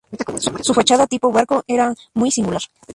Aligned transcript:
Su 0.63 0.73
fachada 0.73 1.05
tipo 1.05 1.31
Barco 1.31 1.63
era 1.67 1.93
muy 2.15 2.31
singular. 2.31 2.63